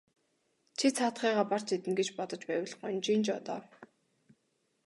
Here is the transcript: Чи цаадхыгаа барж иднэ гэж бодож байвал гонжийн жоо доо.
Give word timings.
Чи 0.77 0.87
цаадхыгаа 0.95 1.45
барж 1.51 1.67
иднэ 1.75 1.93
гэж 1.99 2.09
бодож 2.17 2.41
байвал 2.47 2.73
гонжийн 2.81 3.21
жоо 3.27 3.41
доо. 3.47 3.61